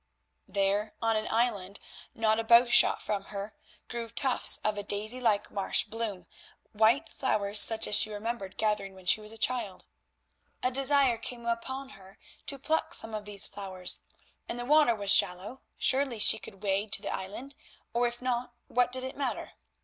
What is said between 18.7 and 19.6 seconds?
did it matter?